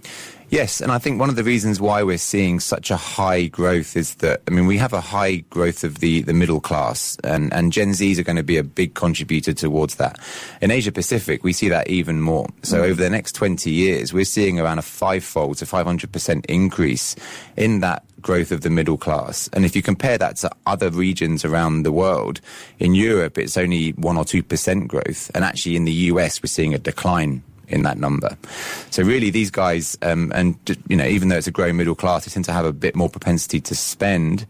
Yes, 0.49 0.81
and 0.81 0.91
I 0.91 0.97
think 0.97 1.17
one 1.17 1.29
of 1.29 1.37
the 1.37 1.45
reasons 1.45 1.79
why 1.79 2.03
we're 2.03 2.17
seeing 2.17 2.59
such 2.59 2.91
a 2.91 2.97
high 2.97 3.45
growth 3.45 3.95
is 3.95 4.15
that, 4.15 4.41
I 4.47 4.51
mean, 4.51 4.65
we 4.65 4.77
have 4.77 4.91
a 4.91 4.99
high 4.99 5.37
growth 5.49 5.85
of 5.85 5.99
the, 5.99 6.21
the 6.21 6.33
middle 6.33 6.59
class, 6.59 7.17
and, 7.23 7.53
and 7.53 7.71
Gen 7.71 7.91
Zs 7.91 8.17
are 8.17 8.23
going 8.23 8.35
to 8.35 8.43
be 8.43 8.57
a 8.57 8.63
big 8.63 8.93
contributor 8.93 9.53
towards 9.53 9.95
that. 9.95 10.19
In 10.61 10.71
Asia 10.71 10.91
Pacific, 10.91 11.43
we 11.43 11.53
see 11.53 11.69
that 11.69 11.87
even 11.87 12.19
more. 12.19 12.47
So 12.63 12.81
mm. 12.81 12.83
over 12.83 13.01
the 13.01 13.09
next 13.09 13.31
20 13.33 13.71
years, 13.71 14.13
we're 14.13 14.25
seeing 14.25 14.59
around 14.59 14.79
a 14.79 14.81
five-fold 14.81 15.57
to 15.59 15.65
500% 15.65 16.45
increase 16.47 17.15
in 17.55 17.79
that 17.79 18.03
growth 18.21 18.51
of 18.51 18.61
the 18.61 18.69
middle 18.69 18.97
class. 18.97 19.49
And 19.53 19.63
if 19.63 19.73
you 19.73 19.81
compare 19.81 20.17
that 20.17 20.35
to 20.37 20.51
other 20.65 20.89
regions 20.89 21.45
around 21.45 21.83
the 21.83 21.93
world, 21.93 22.41
in 22.77 22.93
Europe, 22.93 23.37
it's 23.37 23.55
only 23.55 23.91
1 23.91 24.17
or 24.17 24.25
2% 24.25 24.87
growth. 24.87 25.31
And 25.33 25.45
actually 25.45 25.77
in 25.77 25.85
the 25.85 26.11
US, 26.11 26.43
we're 26.43 26.47
seeing 26.47 26.73
a 26.73 26.77
decline 26.77 27.41
in 27.71 27.83
that 27.83 27.97
number. 27.97 28.37
So 28.89 29.03
really, 29.03 29.29
these 29.29 29.51
guys, 29.51 29.97
um, 30.01 30.31
and 30.35 30.55
you 30.87 30.95
know, 30.95 31.05
even 31.05 31.29
though 31.29 31.37
it's 31.37 31.47
a 31.47 31.51
growing 31.51 31.77
middle 31.77 31.95
class, 31.95 32.25
they 32.25 32.31
tend 32.31 32.45
to 32.45 32.53
have 32.53 32.65
a 32.65 32.73
bit 32.73 32.95
more 32.95 33.09
propensity 33.09 33.61
to 33.61 33.75
spend. 33.75 34.45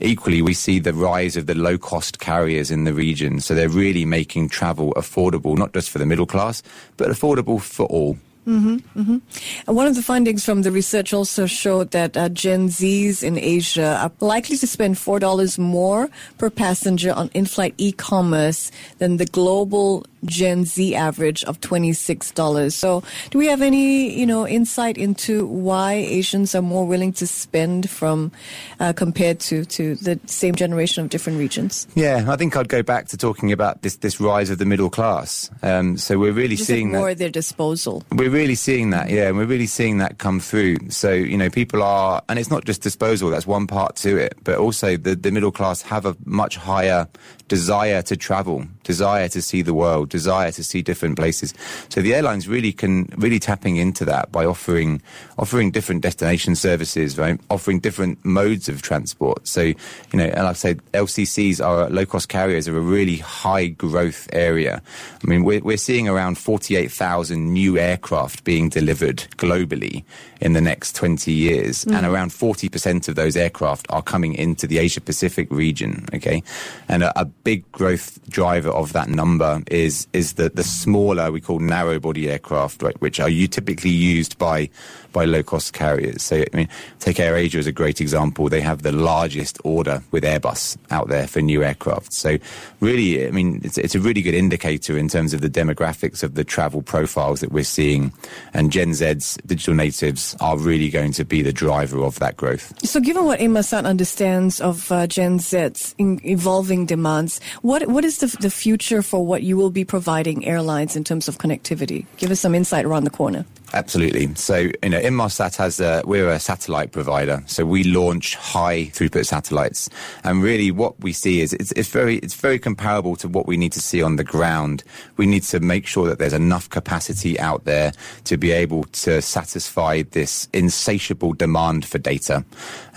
Equally, 0.00 0.42
we 0.42 0.52
see 0.52 0.78
the 0.78 0.92
rise 0.92 1.36
of 1.36 1.46
the 1.46 1.54
low 1.54 1.78
cost 1.78 2.18
carriers 2.18 2.70
in 2.70 2.84
the 2.84 2.92
region. 2.92 3.40
So 3.40 3.54
they're 3.54 3.68
really 3.68 4.04
making 4.04 4.50
travel 4.50 4.92
affordable, 4.94 5.56
not 5.56 5.72
just 5.72 5.88
for 5.88 5.98
the 5.98 6.04
middle 6.06 6.26
class, 6.26 6.62
but 6.98 7.08
affordable 7.08 7.60
for 7.60 7.86
all. 7.86 8.18
Mm-hmm, 8.46 9.00
mm-hmm. 9.00 9.74
One 9.74 9.88
of 9.88 9.96
the 9.96 10.02
findings 10.02 10.44
from 10.44 10.62
the 10.62 10.70
research 10.70 11.12
also 11.12 11.46
showed 11.46 11.90
that 11.90 12.16
uh, 12.16 12.28
Gen 12.28 12.68
Zs 12.68 13.24
in 13.24 13.36
Asia 13.38 13.98
are 14.00 14.12
likely 14.20 14.56
to 14.58 14.66
spend 14.68 14.98
four 14.98 15.18
dollars 15.18 15.58
more 15.58 16.08
per 16.38 16.48
passenger 16.48 17.12
on 17.12 17.28
in-flight 17.34 17.74
e-commerce 17.76 18.70
than 18.98 19.16
the 19.16 19.26
global 19.26 20.06
Gen 20.26 20.64
Z 20.64 20.94
average 20.94 21.44
of 21.44 21.60
$26. 21.60 22.72
So 22.72 23.02
do 23.30 23.38
we 23.38 23.46
have 23.46 23.62
any, 23.62 24.18
you 24.18 24.26
know, 24.26 24.46
insight 24.46 24.98
into 24.98 25.46
why 25.46 25.94
Asians 25.94 26.54
are 26.54 26.62
more 26.62 26.86
willing 26.86 27.12
to 27.14 27.26
spend 27.26 27.88
from 27.88 28.32
uh, 28.80 28.92
compared 28.92 29.40
to, 29.40 29.64
to 29.66 29.94
the 29.96 30.20
same 30.26 30.54
generation 30.54 31.04
of 31.04 31.10
different 31.10 31.38
regions? 31.38 31.86
Yeah, 31.94 32.24
I 32.28 32.36
think 32.36 32.56
I'd 32.56 32.68
go 32.68 32.82
back 32.82 33.08
to 33.08 33.16
talking 33.16 33.52
about 33.52 33.82
this, 33.82 33.96
this 33.96 34.20
rise 34.20 34.50
of 34.50 34.58
the 34.58 34.64
middle 34.64 34.90
class. 34.90 35.50
Um, 35.62 35.96
so 35.96 36.18
we're 36.18 36.32
really 36.32 36.56
Just 36.56 36.68
seeing 36.68 36.90
more 36.92 37.06
that. 37.06 37.12
at 37.12 37.18
their 37.18 37.30
disposal. 37.30 38.02
We're 38.12 38.30
really 38.30 38.54
seeing 38.54 38.90
that, 38.90 39.10
yeah, 39.10 39.28
and 39.28 39.36
we're 39.36 39.46
really 39.46 39.66
seeing 39.66 39.98
that 39.98 40.18
come 40.18 40.40
through. 40.40 40.76
So, 40.90 41.12
you 41.12 41.36
know, 41.36 41.50
people 41.50 41.82
are, 41.82 42.22
and 42.28 42.38
it's 42.38 42.50
not 42.50 42.64
just 42.64 42.82
disposal, 42.82 43.30
that's 43.30 43.46
one 43.46 43.66
part 43.66 43.96
to 43.96 44.16
it, 44.16 44.34
but 44.44 44.56
also 44.58 44.96
the, 44.96 45.14
the 45.14 45.30
middle 45.30 45.52
class 45.52 45.82
have 45.82 46.06
a 46.06 46.16
much 46.24 46.56
higher 46.56 47.08
desire 47.48 48.02
to 48.02 48.16
travel, 48.16 48.64
desire 48.82 49.28
to 49.28 49.40
see 49.40 49.62
the 49.62 49.74
world, 49.74 50.08
desire 50.16 50.50
to 50.52 50.64
see 50.64 50.80
different 50.82 51.16
places. 51.16 51.52
So 51.90 52.00
the 52.00 52.14
airlines 52.14 52.48
really 52.48 52.72
can, 52.72 53.08
really 53.16 53.38
tapping 53.38 53.76
into 53.76 54.04
that 54.06 54.32
by 54.32 54.44
offering, 54.46 55.02
offering 55.36 55.70
different 55.70 56.00
destination 56.02 56.54
services, 56.56 57.18
right? 57.18 57.38
Offering 57.50 57.80
different 57.80 58.24
modes 58.24 58.68
of 58.68 58.80
transport. 58.80 59.46
So, 59.46 59.62
you 59.62 59.76
know, 60.20 60.24
and 60.24 60.44
like 60.44 60.56
I 60.58 60.62
said, 60.66 60.80
LCCs 60.92 61.64
are 61.64 61.90
low 61.90 62.06
cost 62.06 62.28
carriers 62.28 62.66
are 62.68 62.76
a 62.76 62.86
really 62.96 63.18
high 63.18 63.66
growth 63.66 64.28
area. 64.32 64.82
I 65.22 65.26
mean, 65.26 65.44
we're, 65.44 65.60
we're 65.60 65.76
seeing 65.76 66.08
around 66.08 66.38
48,000 66.38 67.52
new 67.52 67.78
aircraft 67.78 68.44
being 68.44 68.68
delivered 68.68 69.18
globally 69.36 70.04
in 70.40 70.52
the 70.52 70.60
next 70.60 70.94
20 70.96 71.32
years. 71.32 71.84
Mm. 71.84 71.96
And 71.96 72.06
around 72.06 72.30
40% 72.30 73.08
of 73.08 73.14
those 73.14 73.36
aircraft 73.36 73.86
are 73.90 74.02
coming 74.02 74.34
into 74.34 74.66
the 74.66 74.78
Asia 74.78 75.00
Pacific 75.00 75.50
region. 75.50 76.06
Okay. 76.14 76.42
And 76.88 77.02
a, 77.02 77.20
a 77.20 77.24
big 77.24 77.70
growth 77.72 78.18
driver 78.28 78.70
of 78.70 78.92
that 78.92 79.08
number 79.08 79.62
is, 79.70 79.95
is 80.12 80.34
the, 80.34 80.48
the 80.48 80.62
smaller, 80.62 81.30
we 81.30 81.40
call 81.40 81.58
narrow 81.58 81.98
body 81.98 82.28
aircraft, 82.28 82.82
right, 82.82 83.00
which 83.00 83.20
are 83.20 83.28
you 83.28 83.46
typically 83.48 83.90
used 83.90 84.36
by, 84.38 84.68
by 85.16 85.24
low 85.24 85.42
cost 85.42 85.72
carriers. 85.72 86.22
So, 86.22 86.44
I 86.52 86.56
mean, 86.56 86.68
take 86.98 87.16
AirAsia 87.16 87.54
as 87.54 87.66
a 87.66 87.72
great 87.72 88.02
example. 88.02 88.50
They 88.50 88.60
have 88.60 88.82
the 88.82 88.92
largest 88.92 89.58
order 89.64 90.02
with 90.10 90.24
Airbus 90.24 90.76
out 90.90 91.08
there 91.08 91.26
for 91.26 91.40
new 91.40 91.64
aircraft. 91.64 92.12
So 92.12 92.36
really, 92.80 93.26
I 93.26 93.30
mean, 93.30 93.62
it's, 93.64 93.78
it's 93.78 93.94
a 93.94 93.98
really 93.98 94.20
good 94.20 94.34
indicator 94.34 94.98
in 94.98 95.08
terms 95.08 95.32
of 95.32 95.40
the 95.40 95.48
demographics 95.48 96.22
of 96.22 96.34
the 96.34 96.44
travel 96.44 96.82
profiles 96.82 97.40
that 97.40 97.50
we're 97.50 97.64
seeing. 97.64 98.12
And 98.52 98.70
Gen 98.70 98.92
Z's 98.92 99.38
digital 99.46 99.72
natives 99.72 100.36
are 100.40 100.58
really 100.58 100.90
going 100.90 101.12
to 101.12 101.24
be 101.24 101.40
the 101.40 101.50
driver 101.50 102.04
of 102.04 102.18
that 102.18 102.36
growth. 102.36 102.74
So, 102.86 103.00
given 103.00 103.24
what 103.24 103.40
Inmarsat 103.40 103.86
understands 103.86 104.60
of 104.60 104.92
uh, 104.92 105.06
Gen 105.06 105.38
Z's 105.38 105.94
in 105.96 106.20
evolving 106.26 106.84
demands, 106.84 107.40
what 107.62 107.88
what 107.88 108.04
is 108.04 108.18
the, 108.18 108.26
the 108.40 108.50
future 108.50 109.00
for 109.00 109.24
what 109.24 109.42
you 109.42 109.56
will 109.56 109.70
be 109.70 109.84
providing 109.84 110.44
airlines 110.44 110.94
in 110.94 111.04
terms 111.04 111.26
of 111.26 111.38
connectivity? 111.38 112.04
Give 112.18 112.30
us 112.30 112.40
some 112.40 112.54
insight 112.54 112.84
around 112.84 113.04
the 113.04 113.10
corner. 113.10 113.46
Absolutely. 113.76 114.34
So, 114.36 114.56
you 114.82 114.88
know, 114.88 114.98
Inmarsat 114.98 115.54
has 115.56 115.80
a, 115.80 116.00
we're 116.06 116.30
a 116.30 116.40
satellite 116.40 116.92
provider. 116.92 117.42
So 117.44 117.66
we 117.66 117.84
launch 117.84 118.34
high 118.34 118.84
throughput 118.86 119.26
satellites. 119.26 119.90
And 120.24 120.42
really 120.42 120.70
what 120.70 120.98
we 121.00 121.12
see 121.12 121.42
is 121.42 121.52
it's, 121.52 121.72
it's 121.72 121.90
very, 121.90 122.16
it's 122.16 122.32
very 122.32 122.58
comparable 122.58 123.16
to 123.16 123.28
what 123.28 123.46
we 123.46 123.58
need 123.58 123.72
to 123.72 123.80
see 123.80 124.02
on 124.02 124.16
the 124.16 124.24
ground. 124.24 124.82
We 125.18 125.26
need 125.26 125.42
to 125.44 125.60
make 125.60 125.86
sure 125.86 126.08
that 126.08 126.18
there's 126.18 126.32
enough 126.32 126.70
capacity 126.70 127.38
out 127.38 127.64
there 127.64 127.92
to 128.24 128.38
be 128.38 128.50
able 128.50 128.84
to 128.84 129.20
satisfy 129.20 130.04
this 130.12 130.48
insatiable 130.54 131.34
demand 131.34 131.84
for 131.84 131.98
data. 131.98 132.46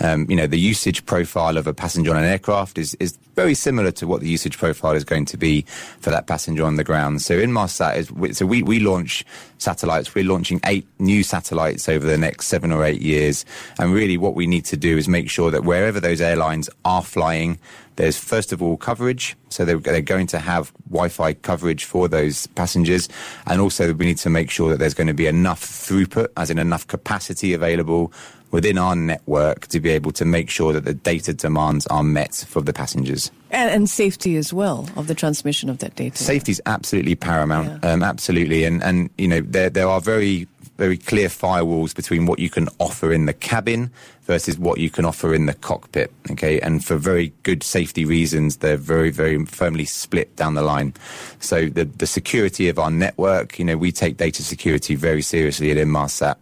Um, 0.00 0.30
you 0.30 0.36
know, 0.36 0.46
the 0.46 0.58
usage 0.58 1.04
profile 1.04 1.58
of 1.58 1.66
a 1.66 1.74
passenger 1.74 2.10
on 2.10 2.16
an 2.16 2.24
aircraft 2.24 2.78
is, 2.78 2.94
is 2.94 3.18
very 3.34 3.54
similar 3.54 3.90
to 3.92 4.06
what 4.06 4.20
the 4.20 4.28
usage 4.28 4.58
profile 4.58 4.92
is 4.92 5.04
going 5.04 5.24
to 5.26 5.36
be 5.36 5.62
for 6.00 6.10
that 6.10 6.26
passenger 6.26 6.64
on 6.64 6.76
the 6.76 6.84
ground. 6.84 7.22
So 7.22 7.38
Inmarsat 7.38 7.96
is, 7.96 8.36
so 8.36 8.46
we, 8.46 8.62
we 8.62 8.80
launch 8.80 9.24
satellites. 9.58 10.14
We're 10.14 10.24
launching 10.24 10.60
eight 10.66 10.86
new 10.98 11.22
satellites 11.22 11.88
over 11.88 12.06
the 12.06 12.18
next 12.18 12.46
seven 12.46 12.72
or 12.72 12.84
eight 12.84 13.02
years. 13.02 13.44
And 13.78 13.92
really 13.92 14.16
what 14.16 14.34
we 14.34 14.46
need 14.46 14.64
to 14.66 14.76
do 14.76 14.96
is 14.96 15.08
make 15.08 15.30
sure 15.30 15.50
that 15.50 15.64
wherever 15.64 16.00
those 16.00 16.20
airlines 16.20 16.68
are 16.84 17.02
flying, 17.02 17.58
there's 18.00 18.18
first 18.18 18.52
of 18.52 18.62
all 18.62 18.76
coverage. 18.76 19.36
So 19.50 19.64
they're, 19.64 19.78
they're 19.78 20.00
going 20.00 20.26
to 20.28 20.38
have 20.38 20.72
Wi-Fi 20.88 21.34
coverage 21.34 21.84
for 21.84 22.08
those 22.08 22.46
passengers. 22.48 23.08
And 23.46 23.60
also 23.60 23.92
we 23.92 24.06
need 24.06 24.18
to 24.18 24.30
make 24.30 24.50
sure 24.50 24.70
that 24.70 24.78
there's 24.78 24.94
going 24.94 25.08
to 25.08 25.14
be 25.14 25.26
enough 25.26 25.60
throughput, 25.60 26.28
as 26.36 26.50
in 26.50 26.58
enough 26.58 26.86
capacity 26.86 27.52
available 27.52 28.12
within 28.52 28.78
our 28.78 28.96
network 28.96 29.66
to 29.68 29.80
be 29.80 29.90
able 29.90 30.10
to 30.12 30.24
make 30.24 30.50
sure 30.50 30.72
that 30.72 30.84
the 30.84 30.94
data 30.94 31.32
demands 31.32 31.86
are 31.88 32.02
met 32.02 32.34
for 32.48 32.60
the 32.62 32.72
passengers. 32.72 33.30
And, 33.50 33.70
and 33.70 33.88
safety 33.88 34.36
as 34.36 34.52
well 34.52 34.88
of 34.96 35.06
the 35.06 35.14
transmission 35.14 35.68
of 35.68 35.78
that 35.78 35.94
data. 35.94 36.16
Safety 36.16 36.52
is 36.52 36.62
absolutely 36.66 37.14
paramount. 37.14 37.84
Um, 37.84 38.02
absolutely, 38.02 38.64
and 38.64 38.82
and 38.82 39.10
you 39.18 39.28
know 39.28 39.40
there 39.40 39.70
there 39.70 39.88
are 39.88 40.00
very 40.00 40.48
very 40.80 40.96
clear 40.96 41.28
firewalls 41.28 41.94
between 41.94 42.24
what 42.24 42.38
you 42.38 42.48
can 42.48 42.66
offer 42.78 43.12
in 43.12 43.26
the 43.26 43.34
cabin 43.34 43.90
versus 44.22 44.58
what 44.58 44.78
you 44.78 44.88
can 44.88 45.04
offer 45.04 45.34
in 45.34 45.44
the 45.44 45.52
cockpit. 45.52 46.10
Okay, 46.30 46.58
and 46.58 46.82
for 46.82 46.96
very 46.96 47.34
good 47.42 47.62
safety 47.62 48.06
reasons, 48.06 48.56
they're 48.56 48.78
very 48.78 49.10
very 49.10 49.44
firmly 49.44 49.84
split 49.84 50.34
down 50.36 50.54
the 50.54 50.62
line. 50.62 50.94
So 51.38 51.68
the 51.68 51.84
the 51.84 52.06
security 52.06 52.70
of 52.70 52.78
our 52.78 52.90
network, 52.90 53.58
you 53.58 53.64
know, 53.66 53.76
we 53.76 53.92
take 53.92 54.16
data 54.16 54.42
security 54.42 54.94
very 54.94 55.20
seriously 55.20 55.70
at 55.70 55.76
Inmarsat, 55.76 56.36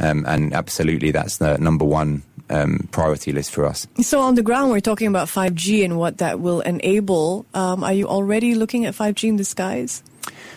um, 0.00 0.24
and 0.26 0.52
absolutely 0.52 1.12
that's 1.12 1.36
the 1.36 1.56
number 1.58 1.84
one 1.84 2.22
um, 2.50 2.88
priority 2.90 3.30
list 3.30 3.52
for 3.52 3.64
us. 3.64 3.86
So 4.00 4.20
on 4.20 4.34
the 4.34 4.42
ground, 4.42 4.72
we're 4.72 4.80
talking 4.80 5.06
about 5.06 5.28
5G 5.28 5.84
and 5.84 5.96
what 5.96 6.18
that 6.18 6.40
will 6.40 6.60
enable. 6.60 7.46
Um, 7.54 7.84
are 7.84 7.92
you 7.92 8.08
already 8.08 8.56
looking 8.56 8.84
at 8.84 8.94
5G 8.94 9.28
in 9.28 9.36
the 9.36 9.44
skies? 9.44 10.02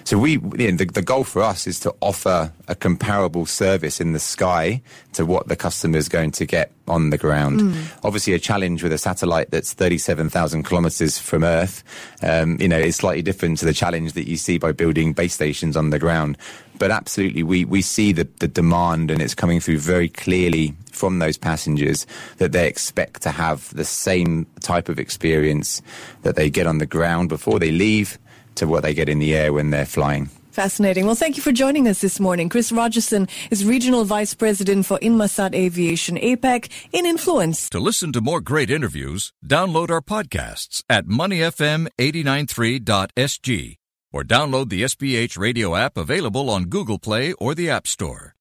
So 0.03 0.17
we, 0.17 0.33
you 0.33 0.71
know, 0.71 0.77
the, 0.77 0.85
the 0.85 1.01
goal 1.01 1.23
for 1.23 1.41
us 1.41 1.67
is 1.67 1.79
to 1.81 1.93
offer 2.01 2.51
a 2.67 2.75
comparable 2.75 3.45
service 3.45 4.01
in 4.01 4.13
the 4.13 4.19
sky 4.19 4.81
to 5.13 5.25
what 5.25 5.47
the 5.47 5.55
customer 5.55 5.97
is 5.97 6.09
going 6.09 6.31
to 6.31 6.45
get 6.45 6.71
on 6.87 7.09
the 7.11 7.17
ground. 7.17 7.59
Mm. 7.59 7.99
Obviously, 8.03 8.33
a 8.33 8.39
challenge 8.39 8.81
with 8.81 8.91
a 8.91 8.97
satellite 8.97 9.51
that's 9.51 9.73
37,000 9.73 10.63
kilometers 10.63 11.19
from 11.19 11.43
Earth, 11.43 11.83
um, 12.23 12.57
you 12.59 12.67
know, 12.67 12.79
is 12.79 12.95
slightly 12.95 13.21
different 13.21 13.59
to 13.59 13.65
the 13.65 13.73
challenge 13.73 14.13
that 14.13 14.27
you 14.27 14.37
see 14.37 14.57
by 14.57 14.71
building 14.71 15.13
base 15.13 15.33
stations 15.33 15.77
on 15.77 15.91
the 15.91 15.99
ground. 15.99 16.37
But 16.79 16.91
absolutely, 16.91 17.43
we, 17.43 17.65
we 17.65 17.81
see 17.81 18.13
the, 18.13 18.27
the 18.39 18.47
demand 18.47 19.11
and 19.11 19.21
it's 19.21 19.35
coming 19.35 19.59
through 19.59 19.79
very 19.79 20.09
clearly 20.09 20.73
from 20.91 21.19
those 21.19 21.37
passengers 21.37 22.07
that 22.37 22.51
they 22.51 22.67
expect 22.67 23.21
to 23.23 23.31
have 23.31 23.73
the 23.75 23.85
same 23.85 24.47
type 24.61 24.89
of 24.89 24.97
experience 24.97 25.81
that 26.23 26.35
they 26.35 26.49
get 26.49 26.67
on 26.67 26.77
the 26.77 26.85
ground 26.85 27.29
before 27.29 27.59
they 27.59 27.71
leave 27.71 28.17
to 28.55 28.67
what 28.67 28.83
they 28.83 28.93
get 28.93 29.09
in 29.09 29.19
the 29.19 29.35
air 29.35 29.51
when 29.53 29.69
they're 29.69 29.85
flying. 29.85 30.29
Fascinating. 30.51 31.05
Well, 31.05 31.15
thank 31.15 31.37
you 31.37 31.43
for 31.43 31.53
joining 31.53 31.87
us 31.87 32.01
this 32.01 32.19
morning. 32.19 32.49
Chris 32.49 32.71
Rogerson 32.71 33.29
is 33.49 33.63
Regional 33.63 34.03
Vice 34.03 34.33
President 34.33 34.85
for 34.85 34.99
Inmarsat 34.99 35.55
Aviation 35.55 36.17
APAC 36.17 36.69
in 36.91 37.05
Influence. 37.05 37.69
To 37.69 37.79
listen 37.79 38.11
to 38.13 38.19
more 38.19 38.41
great 38.41 38.69
interviews, 38.69 39.31
download 39.45 39.89
our 39.89 40.01
podcasts 40.01 40.83
at 40.89 41.05
moneyfm893.sg 41.05 43.75
or 44.11 44.23
download 44.23 44.69
the 44.69 44.81
SPH 44.83 45.37
radio 45.37 45.75
app 45.75 45.95
available 45.95 46.49
on 46.49 46.65
Google 46.65 46.99
Play 46.99 47.31
or 47.33 47.53
the 47.55 47.69
App 47.69 47.87
Store. 47.87 48.35